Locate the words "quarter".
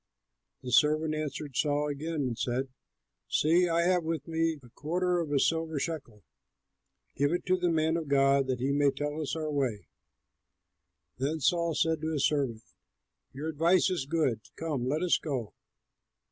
4.69-5.19